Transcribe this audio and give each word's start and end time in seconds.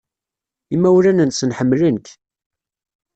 Imawlan-nsen 0.75 1.55
ḥemmlen-k. 1.57 2.07